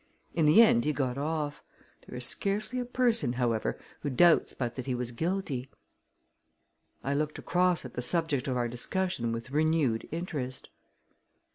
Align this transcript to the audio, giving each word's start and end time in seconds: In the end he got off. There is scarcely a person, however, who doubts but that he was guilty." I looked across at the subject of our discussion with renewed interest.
In 0.33 0.47
the 0.47 0.63
end 0.63 0.83
he 0.83 0.93
got 0.93 1.15
off. 1.19 1.61
There 2.07 2.17
is 2.17 2.25
scarcely 2.25 2.79
a 2.79 2.85
person, 2.85 3.33
however, 3.33 3.77
who 3.99 4.09
doubts 4.09 4.51
but 4.55 4.73
that 4.73 4.87
he 4.87 4.95
was 4.95 5.11
guilty." 5.11 5.69
I 7.03 7.13
looked 7.13 7.37
across 7.37 7.85
at 7.85 7.93
the 7.93 8.01
subject 8.01 8.47
of 8.47 8.57
our 8.57 8.67
discussion 8.67 9.31
with 9.31 9.51
renewed 9.51 10.09
interest. 10.11 10.71